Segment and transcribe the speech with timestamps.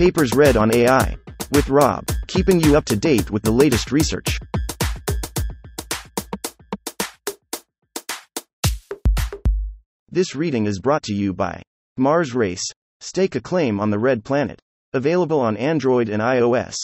[0.00, 1.14] Papers read on AI.
[1.52, 4.38] With Rob, keeping you up to date with the latest research.
[10.08, 11.60] This reading is brought to you by
[11.98, 12.64] Mars Race.
[13.00, 14.58] Stake a claim on the Red Planet.
[14.94, 16.76] Available on Android and iOS.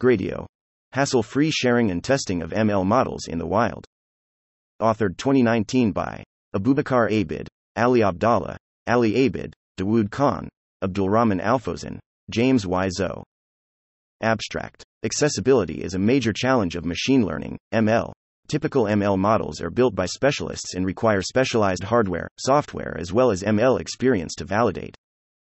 [0.00, 0.44] Gradio.
[0.90, 3.84] Hassle free sharing and testing of ML models in the wild.
[4.82, 7.46] Authored 2019 by Abubakar Abid,
[7.76, 8.56] Ali Abdalla,
[8.88, 10.48] Ali Abid, Dawood Khan,
[10.80, 11.98] Abdulrahman Alfozan,
[12.30, 12.88] James Y.
[12.90, 13.24] Zou.
[14.22, 14.84] Abstract.
[15.04, 18.12] Accessibility is a major challenge of machine learning, ML.
[18.46, 23.42] Typical ML models are built by specialists and require specialized hardware, software, as well as
[23.42, 24.94] ML experience to validate.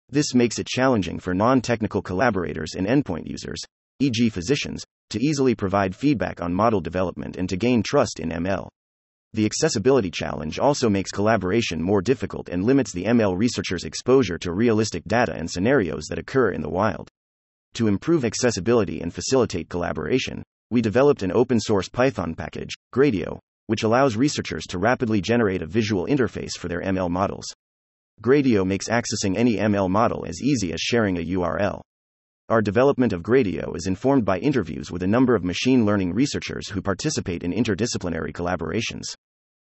[0.09, 3.59] This makes it challenging for non technical collaborators and endpoint users,
[3.99, 8.67] e.g., physicians, to easily provide feedback on model development and to gain trust in ML.
[9.33, 14.51] The accessibility challenge also makes collaboration more difficult and limits the ML researcher's exposure to
[14.51, 17.09] realistic data and scenarios that occur in the wild.
[17.75, 20.41] To improve accessibility and facilitate collaboration,
[20.71, 25.67] we developed an open source Python package, Gradio, which allows researchers to rapidly generate a
[25.67, 27.45] visual interface for their ML models.
[28.21, 31.81] Gradio makes accessing any ML model as easy as sharing a URL.
[32.49, 36.67] Our development of Gradio is informed by interviews with a number of machine learning researchers
[36.67, 39.13] who participate in interdisciplinary collaborations.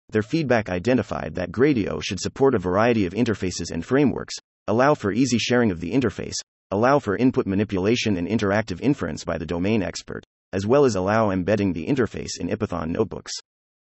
[0.07, 4.33] Their feedback identified that Gradio should support a variety of interfaces and frameworks,
[4.65, 6.35] allow for easy sharing of the interface,
[6.71, 11.31] allow for input manipulation and interactive inference by the domain expert, as well as allow
[11.31, 13.33] embedding the interface in Ipython notebooks.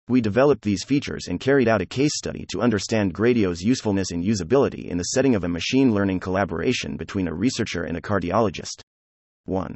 [0.07, 4.23] We developed these features and carried out a case study to understand Gradio's usefulness and
[4.23, 8.81] usability in the setting of a machine learning collaboration between a researcher and a cardiologist.
[9.45, 9.75] 1.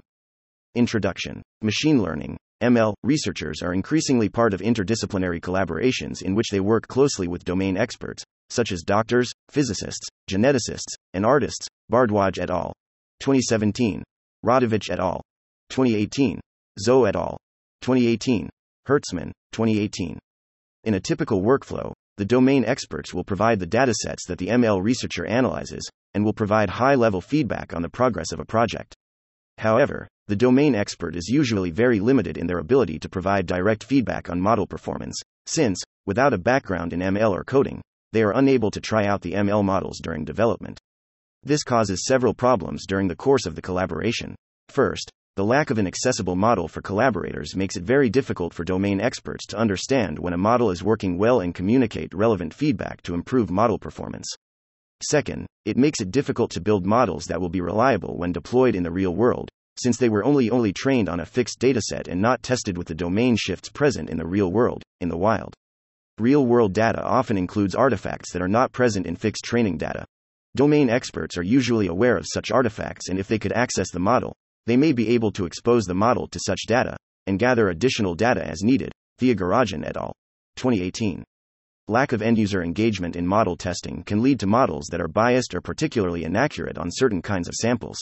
[0.75, 6.87] Introduction Machine learning, ML, researchers are increasingly part of interdisciplinary collaborations in which they work
[6.87, 11.67] closely with domain experts, such as doctors, physicists, geneticists, and artists.
[11.91, 12.73] Bhardwaj et al.
[13.19, 14.03] 2017.
[14.45, 15.21] Radovic et al.
[15.69, 16.39] 2018.
[16.79, 17.37] Zou et al.
[17.81, 18.49] 2018.
[18.87, 20.19] Hertzmann, 2018.
[20.83, 25.25] In a typical workflow, the domain experts will provide the datasets that the ML researcher
[25.25, 28.95] analyzes, and will provide high level feedback on the progress of a project.
[29.57, 34.29] However, the domain expert is usually very limited in their ability to provide direct feedback
[34.29, 37.81] on model performance, since, without a background in ML or coding,
[38.11, 40.79] they are unable to try out the ML models during development.
[41.43, 44.35] This causes several problems during the course of the collaboration.
[44.69, 49.01] First, the lack of an accessible model for collaborators makes it very difficult for domain
[49.01, 53.51] experts to understand when a model is working well and communicate relevant feedback to improve
[53.51, 54.33] model performance.
[55.03, 58.83] Second, it makes it difficult to build models that will be reliable when deployed in
[58.83, 62.41] the real world, since they were only only trained on a fixed dataset and not
[62.41, 65.53] tested with the domain shifts present in the real world, in the wild.
[66.17, 70.05] Real world data often includes artifacts that are not present in fixed training data.
[70.55, 74.33] Domain experts are usually aware of such artifacts, and if they could access the model,
[74.65, 78.45] they may be able to expose the model to such data and gather additional data
[78.45, 78.91] as needed.
[79.19, 80.13] Thiagarajan et al.
[80.55, 81.23] 2018.
[81.87, 85.53] Lack of end user engagement in model testing can lead to models that are biased
[85.53, 87.97] or particularly inaccurate on certain kinds of samples.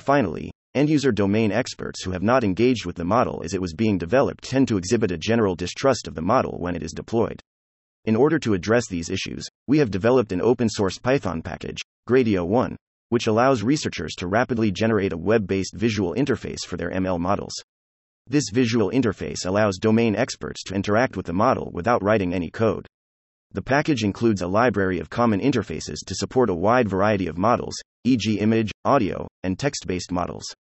[0.00, 3.72] Finally, end user domain experts who have not engaged with the model as it was
[3.72, 7.40] being developed tend to exhibit a general distrust of the model when it is deployed.
[8.04, 11.78] In order to address these issues, we have developed an open source Python package,
[12.08, 12.76] Gradio 1,
[13.14, 17.54] which allows researchers to rapidly generate a web based visual interface for their ML models.
[18.26, 22.88] This visual interface allows domain experts to interact with the model without writing any code.
[23.52, 27.76] The package includes a library of common interfaces to support a wide variety of models,
[28.02, 30.52] e.g., image, audio, and text based models.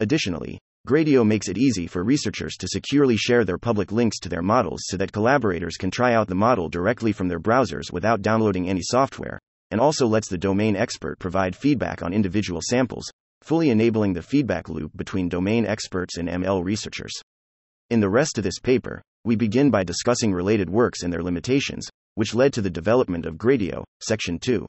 [0.00, 4.42] Additionally, Gradio makes it easy for researchers to securely share their public links to their
[4.42, 8.68] models so that collaborators can try out the model directly from their browsers without downloading
[8.68, 9.38] any software,
[9.74, 13.10] and also lets the domain expert provide feedback on individual samples,
[13.42, 17.10] fully enabling the feedback loop between domain experts and ML researchers.
[17.90, 21.88] In the rest of this paper, we begin by discussing related works and their limitations,
[22.14, 24.64] which led to the development of Gradio, Section 2.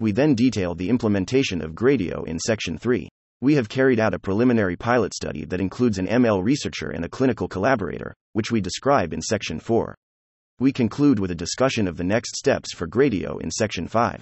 [0.00, 3.08] We then detail the implementation of Gradio in Section 3.
[3.42, 7.08] We have carried out a preliminary pilot study that includes an ML researcher and a
[7.08, 9.94] clinical collaborator, which we describe in Section 4.
[10.58, 14.20] We conclude with a discussion of the next steps for Gradio in Section 5.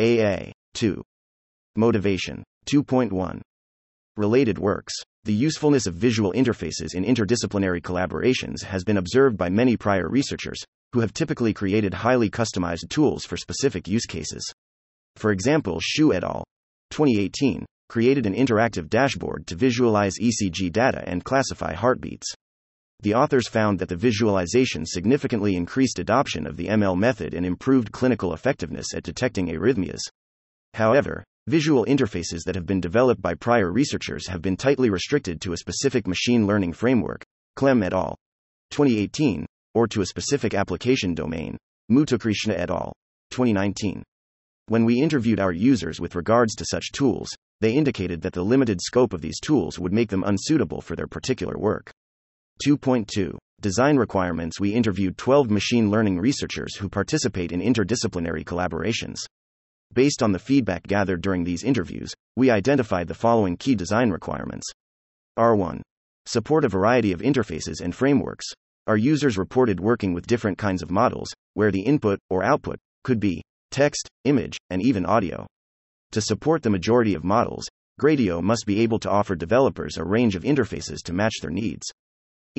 [0.00, 0.50] AA.
[0.72, 1.02] 2.
[1.76, 2.42] Motivation.
[2.66, 3.42] 2.1.
[4.16, 4.94] Related works.
[5.24, 10.58] The usefulness of visual interfaces in interdisciplinary collaborations has been observed by many prior researchers,
[10.94, 14.50] who have typically created highly customized tools for specific use cases.
[15.16, 16.44] For example, Xu et al.
[16.92, 22.32] 2018 created an interactive dashboard to visualize ECG data and classify heartbeats.
[23.02, 27.92] The authors found that the visualization significantly increased adoption of the ML method and improved
[27.92, 30.00] clinical effectiveness at detecting arrhythmias.
[30.74, 35.52] However, Visual interfaces that have been developed by prior researchers have been tightly restricted to
[35.52, 37.24] a specific machine learning framework,
[37.56, 38.16] Clem et al.
[38.70, 41.56] 2018, or to a specific application domain,
[41.90, 42.92] Muthukrishna et al.
[43.30, 44.04] 2019.
[44.68, 48.78] When we interviewed our users with regards to such tools, they indicated that the limited
[48.80, 51.90] scope of these tools would make them unsuitable for their particular work.
[52.64, 59.18] 2.2 Design requirements We interviewed 12 machine learning researchers who participate in interdisciplinary collaborations.
[59.92, 64.66] Based on the feedback gathered during these interviews, we identified the following key design requirements.
[65.38, 65.80] R1.
[66.26, 68.46] Support a variety of interfaces and frameworks.
[68.86, 73.20] Our users reported working with different kinds of models, where the input or output could
[73.20, 75.46] be text, image, and even audio.
[76.12, 77.68] To support the majority of models,
[78.00, 81.92] Gradio must be able to offer developers a range of interfaces to match their needs.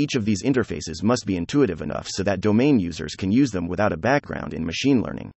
[0.01, 3.67] Each of these interfaces must be intuitive enough so that domain users can use them
[3.67, 5.31] without a background in machine learning.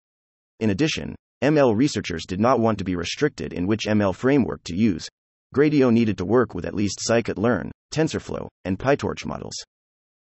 [0.58, 4.74] In addition, ML researchers did not want to be restricted in which ML framework to
[4.74, 5.06] use.
[5.54, 9.52] Gradio needed to work with at least scikit-learn, TensorFlow, and PyTorch models.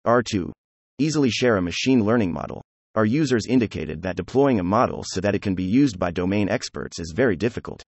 [0.07, 0.53] R2.
[0.99, 2.61] Easily share a machine learning model.
[2.95, 6.47] Our users indicated that deploying a model so that it can be used by domain
[6.47, 7.83] experts is very difficult.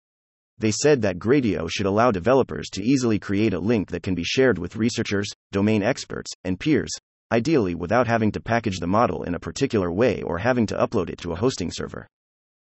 [0.57, 4.23] They said that Gradio should allow developers to easily create a link that can be
[4.23, 6.91] shared with researchers, domain experts, and peers,
[7.31, 11.09] ideally without having to package the model in a particular way or having to upload
[11.09, 12.07] it to a hosting server.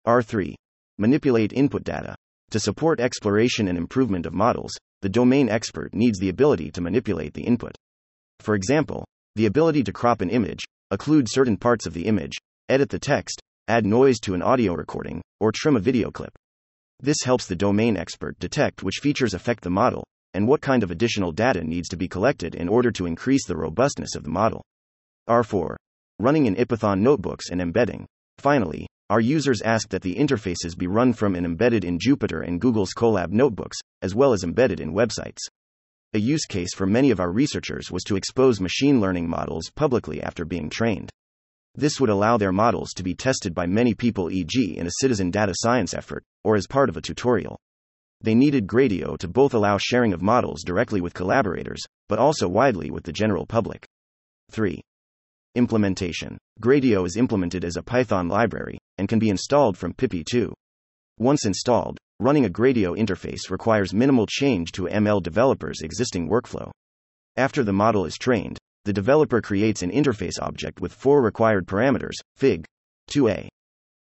[0.06, 0.54] R3.
[0.98, 2.16] Manipulate input data.
[2.50, 4.72] To support exploration and improvement of models,
[5.02, 7.76] the domain expert needs the ability to manipulate the input.
[8.40, 9.04] For example,
[9.34, 12.34] the ability to crop an image, occlude certain parts of the image,
[12.68, 16.32] edit the text, add noise to an audio recording, or trim a video clip.
[17.04, 20.90] This helps the domain expert detect which features affect the model and what kind of
[20.90, 24.64] additional data needs to be collected in order to increase the robustness of the model.
[25.28, 25.76] R4.
[26.18, 28.06] Running in Ipython notebooks and embedding.
[28.38, 32.58] Finally, our users ask that the interfaces be run from and embedded in Jupyter and
[32.58, 35.40] Google's Colab notebooks, as well as embedded in websites.
[36.14, 40.22] A use case for many of our researchers was to expose machine learning models publicly
[40.22, 41.10] after being trained.
[41.74, 45.30] This would allow their models to be tested by many people, e.g., in a citizen
[45.30, 47.58] data science effort, or as part of a tutorial.
[48.20, 52.90] They needed Gradio to both allow sharing of models directly with collaborators, but also widely
[52.90, 53.86] with the general public.
[54.50, 54.80] 3.
[55.56, 60.52] Implementation Gradio is implemented as a Python library and can be installed from pipi2.
[61.18, 66.70] Once installed, running a Gradio interface requires minimal change to ML developer's existing workflow.
[67.36, 72.16] After the model is trained, the developer creates an interface object with four required parameters,
[72.36, 72.64] fig.
[73.10, 73.48] 2a.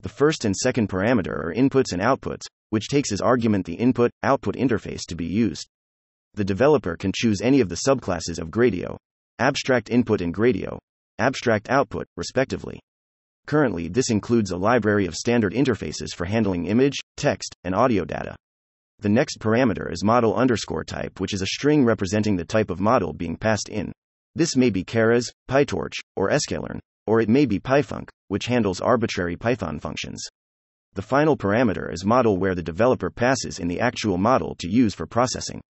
[0.01, 4.12] The first and second parameter are inputs and outputs, which takes as argument the input
[4.23, 5.68] output interface to be used.
[6.33, 8.97] The developer can choose any of the subclasses of Gradio,
[9.39, 10.79] abstract input and Gradio,
[11.19, 12.79] abstract output, respectively.
[13.47, 18.35] Currently, this includes a library of standard interfaces for handling image, text, and audio data.
[19.00, 22.79] The next parameter is model underscore type, which is a string representing the type of
[22.79, 23.91] model being passed in.
[24.33, 29.36] This may be Keras, PyTorch, or sklearn, or it may be Pyfunc, which handles arbitrary
[29.36, 30.25] Python functions.
[30.94, 34.94] The final parameter is model where the developer passes in the actual model to use
[34.94, 35.62] for processing.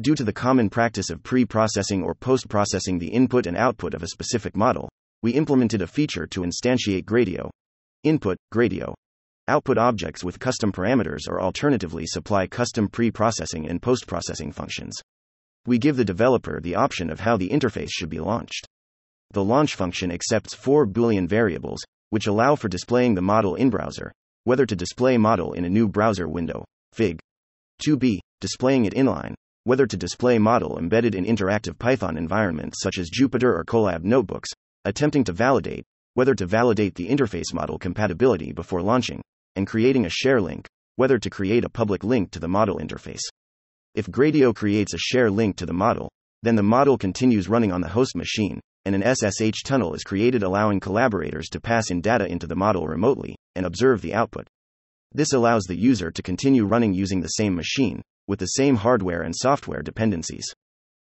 [0.00, 3.94] Due to the common practice of pre processing or post processing the input and output
[3.94, 4.88] of a specific model,
[5.22, 7.50] we implemented a feature to instantiate Gradio.
[8.02, 8.94] Input, Gradio.
[9.46, 15.00] Output objects with custom parameters or alternatively supply custom pre processing and post processing functions.
[15.64, 18.66] We give the developer the option of how the interface should be launched.
[19.30, 24.12] The launch function accepts four Boolean variables, which allow for displaying the model in browser,
[24.44, 27.20] whether to display model in a new browser window, Fig.
[27.86, 33.08] 2b, displaying it inline, whether to display model embedded in interactive Python environments such as
[33.08, 34.50] Jupyter or Colab notebooks,
[34.84, 39.22] attempting to validate, whether to validate the interface model compatibility before launching,
[39.54, 40.66] and creating a share link,
[40.96, 43.22] whether to create a public link to the model interface.
[43.94, 46.10] If Gradio creates a share link to the model,
[46.42, 50.42] then the model continues running on the host machine, and an SSH tunnel is created
[50.42, 54.48] allowing collaborators to pass in data into the model remotely and observe the output.
[55.12, 59.20] This allows the user to continue running using the same machine, with the same hardware
[59.20, 60.46] and software dependencies.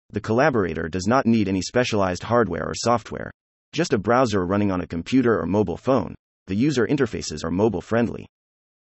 [0.10, 3.32] The collaborator does not need any specialized hardware or software,
[3.72, 6.16] just a browser running on a computer or mobile phone.
[6.48, 8.28] The user interfaces are mobile friendly.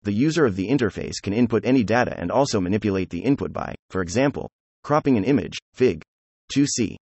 [0.05, 3.75] The user of the interface can input any data and also manipulate the input by,
[3.89, 4.51] for example,
[4.83, 6.03] cropping an image, Fig.
[6.55, 6.97] 2c.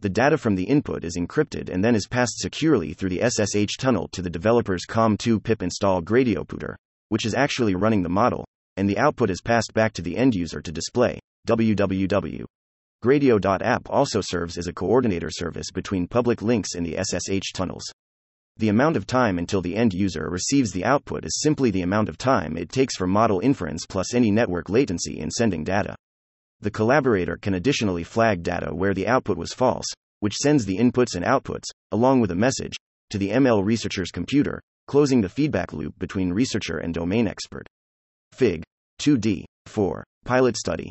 [0.00, 3.76] The data from the input is encrypted and then is passed securely through the SSH
[3.76, 6.74] tunnel to the developer's COM2 pip install Gradioputer,
[7.10, 8.44] which is actually running the model,
[8.76, 11.20] and the output is passed back to the end user to display.
[11.46, 12.44] www.
[13.04, 17.84] Gradio.app also serves as a coordinator service between public links in the SSH tunnels.
[18.58, 22.08] The amount of time until the end user receives the output is simply the amount
[22.08, 25.96] of time it takes for model inference plus any network latency in sending data.
[26.60, 29.86] The collaborator can additionally flag data where the output was false,
[30.20, 32.74] which sends the inputs and outputs, along with a message,
[33.10, 37.66] to the ML researcher's computer, closing the feedback loop between researcher and domain expert.
[38.32, 38.62] Fig.
[39.00, 39.44] 2D.
[39.66, 40.04] 4.
[40.24, 40.90] Pilot study.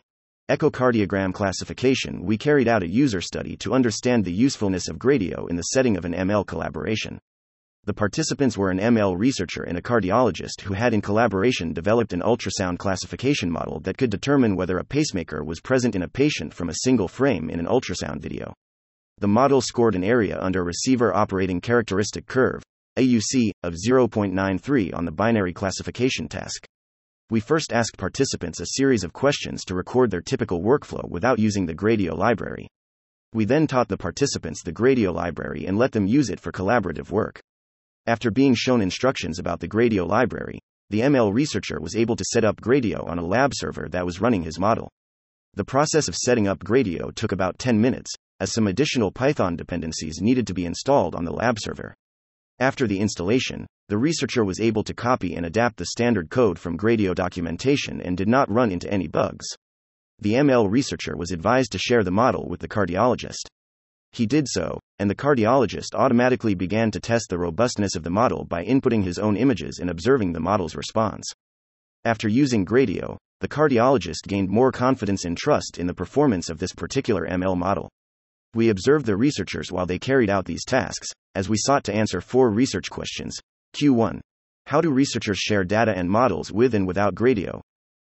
[0.49, 5.55] Echocardiogram classification We carried out a user study to understand the usefulness of Gradio in
[5.55, 7.19] the setting of an ML collaboration.
[7.85, 12.21] The participants were an ML researcher and a cardiologist who had, in collaboration, developed an
[12.21, 16.69] ultrasound classification model that could determine whether a pacemaker was present in a patient from
[16.69, 18.53] a single frame in an ultrasound video.
[19.17, 22.61] The model scored an area under receiver operating characteristic curve,
[22.99, 26.67] AUC, of 0.93 on the binary classification task.
[27.31, 31.65] We first asked participants a series of questions to record their typical workflow without using
[31.65, 32.67] the Gradio library.
[33.33, 37.09] We then taught the participants the Gradio library and let them use it for collaborative
[37.09, 37.41] work.
[38.07, 42.43] After being shown instructions about the Gradio library, the ML researcher was able to set
[42.43, 44.89] up Gradio on a lab server that was running his model.
[45.53, 50.19] The process of setting up Gradio took about 10 minutes, as some additional Python dependencies
[50.19, 51.93] needed to be installed on the lab server.
[52.57, 56.77] After the installation, the researcher was able to copy and adapt the standard code from
[56.77, 59.45] Gradio documentation and did not run into any bugs.
[60.17, 63.47] The ML researcher was advised to share the model with the cardiologist.
[64.13, 68.43] He did so, and the cardiologist automatically began to test the robustness of the model
[68.43, 71.25] by inputting his own images and observing the model's response.
[72.03, 76.73] After using Gradio, the cardiologist gained more confidence and trust in the performance of this
[76.73, 77.89] particular ML model.
[78.53, 82.19] We observed the researchers while they carried out these tasks, as we sought to answer
[82.19, 83.37] four research questions.
[83.75, 84.19] Q1.
[84.65, 87.61] How do researchers share data and models with and without Gradio?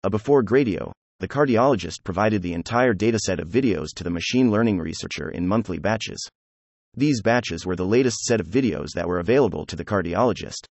[0.03, 4.79] A before Gradio, the cardiologist provided the entire dataset of videos to the machine learning
[4.79, 6.27] researcher in monthly batches.
[6.95, 10.65] These batches were the latest set of videos that were available to the cardiologist.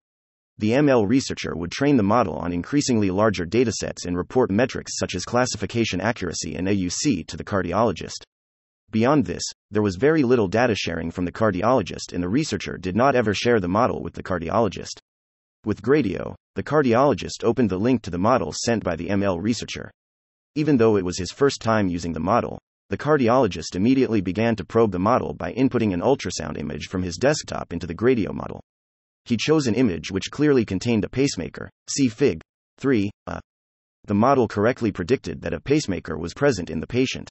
[0.58, 5.14] The ML researcher would train the model on increasingly larger datasets and report metrics such
[5.14, 8.24] as classification accuracy and AUC to the cardiologist.
[8.90, 12.96] Beyond this, there was very little data sharing from the cardiologist, and the researcher did
[12.96, 15.00] not ever share the model with the cardiologist.
[15.64, 19.92] With Gradio, the cardiologist opened the link to the model sent by the ML researcher.
[20.60, 24.66] Even though it was his first time using the model, the cardiologist immediately began to
[24.66, 28.60] probe the model by inputting an ultrasound image from his desktop into the Gradio model.
[29.24, 32.42] He chose an image which clearly contained a pacemaker, see Fig.
[32.78, 33.10] 3.
[33.28, 33.40] A.
[34.04, 37.30] The model correctly predicted that a pacemaker was present in the patient.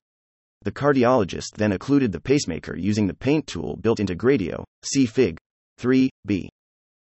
[0.62, 5.36] The cardiologist then occluded the pacemaker using the paint tool built into Gradio, see Fig.
[5.78, 6.48] 3b.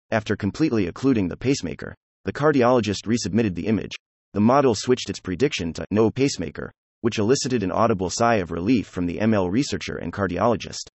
[0.10, 3.92] After completely occluding the pacemaker, the cardiologist resubmitted the image,
[4.36, 8.86] the model switched its prediction to no pacemaker, which elicited an audible sigh of relief
[8.86, 10.90] from the ML researcher and cardiologist.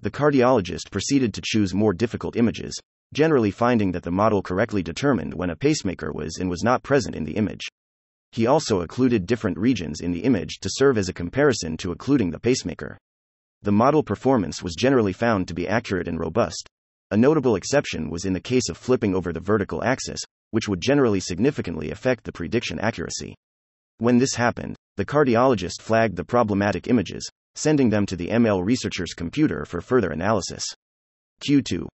[0.00, 2.76] The cardiologist proceeded to choose more difficult images,
[3.14, 7.14] generally finding that the model correctly determined when a pacemaker was and was not present
[7.14, 7.68] in the image.
[8.32, 12.32] He also occluded different regions in the image to serve as a comparison to occluding
[12.32, 12.98] the pacemaker.
[13.62, 16.68] The model performance was generally found to be accurate and robust.
[17.12, 20.18] A notable exception was in the case of flipping over the vertical axis,
[20.52, 23.34] which would generally significantly affect the prediction accuracy.
[23.98, 29.12] When this happened, the cardiologist flagged the problematic images, sending them to the ML researcher's
[29.12, 30.64] computer for further analysis.
[31.46, 31.86] Q2.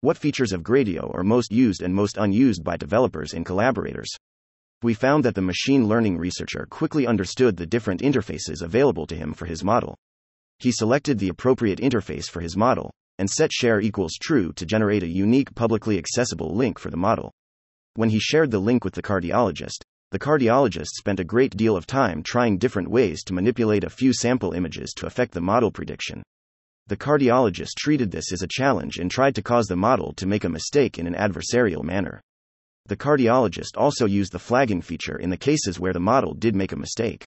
[0.00, 4.10] What features of Gradio are most used and most unused by developers and collaborators?
[4.82, 9.32] We found that the machine learning researcher quickly understood the different interfaces available to him
[9.32, 9.96] for his model.
[10.58, 15.02] He selected the appropriate interface for his model, and set share equals true to generate
[15.02, 17.32] a unique publicly accessible link for the model.
[17.96, 21.86] When he shared the link with the cardiologist, the cardiologist spent a great deal of
[21.86, 26.22] time trying different ways to manipulate a few sample images to affect the model prediction.
[26.88, 30.42] The cardiologist treated this as a challenge and tried to cause the model to make
[30.42, 32.20] a mistake in an adversarial manner.
[32.86, 36.72] The cardiologist also used the flagging feature in the cases where the model did make
[36.72, 37.24] a mistake.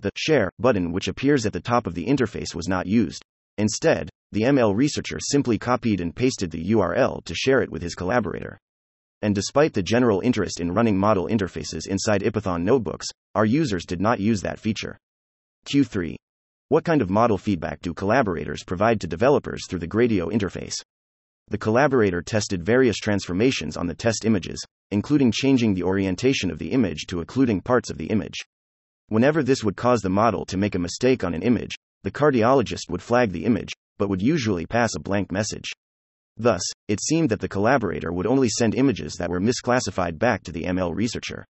[0.00, 3.24] The share button, which appears at the top of the interface, was not used.
[3.56, 7.94] Instead, the ML researcher simply copied and pasted the URL to share it with his
[7.94, 8.58] collaborator.
[9.24, 13.98] And despite the general interest in running model interfaces inside Ipython notebooks, our users did
[13.98, 14.98] not use that feature.
[15.66, 16.16] Q3.
[16.68, 20.74] What kind of model feedback do collaborators provide to developers through the Gradio interface?
[21.48, 26.72] The collaborator tested various transformations on the test images, including changing the orientation of the
[26.72, 28.44] image to occluding parts of the image.
[29.08, 32.90] Whenever this would cause the model to make a mistake on an image, the cardiologist
[32.90, 35.72] would flag the image, but would usually pass a blank message.
[36.36, 40.52] Thus, it seemed that the collaborator would only send images that were misclassified back to
[40.52, 41.44] the ML researcher.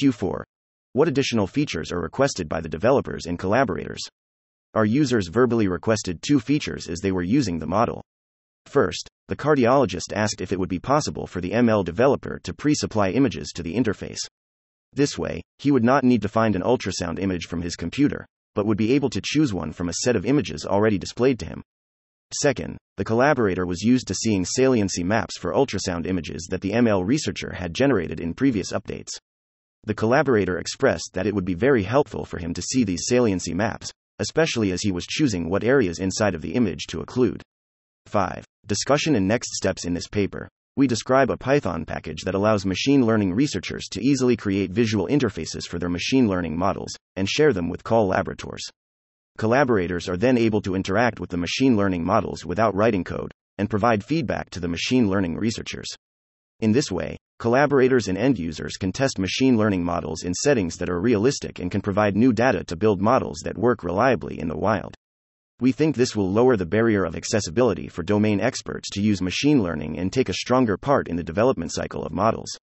[0.00, 0.42] Q4.
[0.92, 4.00] What additional features are requested by the developers and collaborators?
[4.72, 8.02] Our users verbally requested two features as they were using the model.
[8.66, 12.74] First, the cardiologist asked if it would be possible for the ML developer to pre
[12.74, 14.18] supply images to the interface.
[14.92, 18.66] This way, he would not need to find an ultrasound image from his computer, but
[18.66, 21.62] would be able to choose one from a set of images already displayed to him.
[22.34, 27.06] Second, the collaborator was used to seeing saliency maps for ultrasound images that the ML
[27.06, 29.10] researcher had generated in previous updates.
[29.84, 33.54] The collaborator expressed that it would be very helpful for him to see these saliency
[33.54, 37.42] maps, especially as he was choosing what areas inside of the image to occlude.
[38.06, 38.44] 5.
[38.66, 43.06] Discussion and next steps in this paper we describe a Python package that allows machine
[43.06, 47.70] learning researchers to easily create visual interfaces for their machine learning models and share them
[47.70, 48.62] with collaborators.
[49.36, 53.68] Collaborators are then able to interact with the machine learning models without writing code and
[53.68, 55.88] provide feedback to the machine learning researchers.
[56.60, 60.88] In this way, collaborators and end users can test machine learning models in settings that
[60.88, 64.56] are realistic and can provide new data to build models that work reliably in the
[64.56, 64.94] wild.
[65.60, 69.62] We think this will lower the barrier of accessibility for domain experts to use machine
[69.62, 72.56] learning and take a stronger part in the development cycle of models.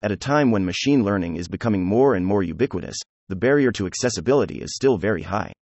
[0.00, 3.86] At a time when machine learning is becoming more and more ubiquitous, the barrier to
[3.86, 5.52] accessibility is still very high.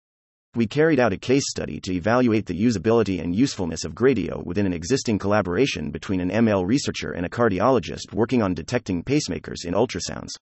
[0.55, 4.67] We carried out a case study to evaluate the usability and usefulness of Gradio within
[4.67, 9.73] an existing collaboration between an ML researcher and a cardiologist working on detecting pacemakers in
[9.73, 10.33] ultrasounds.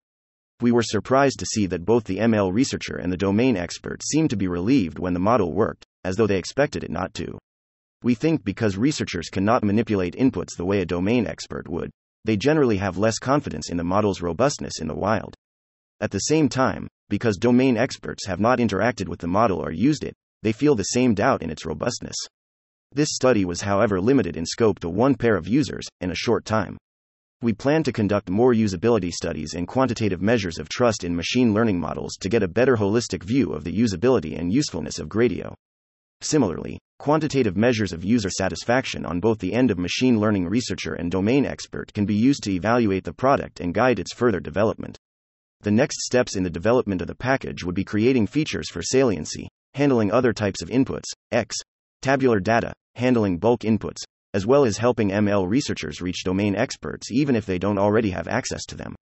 [0.61, 4.31] We were surprised to see that both the ML researcher and the domain expert seemed
[4.31, 7.39] to be relieved when the model worked, as though they expected it not to.
[8.03, 11.91] We think because researchers cannot manipulate inputs the way a domain expert would,
[12.25, 15.37] they generally have less confidence in the model's robustness in the wild.
[16.03, 20.03] At the same time, because domain experts have not interacted with the model or used
[20.03, 22.17] it, they feel the same doubt in its robustness.
[22.93, 26.45] This study was, however, limited in scope to one pair of users in a short
[26.45, 26.79] time.
[27.43, 31.79] We plan to conduct more usability studies and quantitative measures of trust in machine learning
[31.79, 35.55] models to get a better holistic view of the usability and usefulness of Gradio.
[36.23, 41.11] Similarly, quantitative measures of user satisfaction on both the end of machine learning researcher and
[41.11, 44.99] domain expert can be used to evaluate the product and guide its further development.
[45.63, 49.49] The next steps in the development of the package would be creating features for saliency,
[49.75, 51.55] handling other types of inputs, X,
[52.01, 53.99] tabular data, handling bulk inputs,
[54.33, 58.27] as well as helping ML researchers reach domain experts even if they don't already have
[58.27, 58.95] access to them.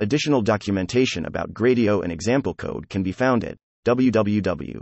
[0.00, 4.80] Additional documentation about Gradio and example code can be found at www.gradio.app.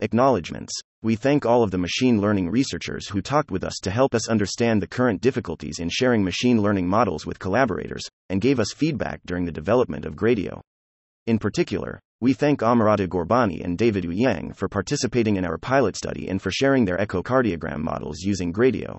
[0.00, 0.72] Acknowledgements.
[1.02, 4.28] We thank all of the machine learning researchers who talked with us to help us
[4.28, 9.22] understand the current difficulties in sharing machine learning models with collaborators, and gave us feedback
[9.24, 10.60] during the development of Gradio.
[11.26, 16.28] In particular, we thank Amirata Ghorbani and David Yang for participating in our pilot study
[16.28, 18.98] and for sharing their echocardiogram models using Gradio.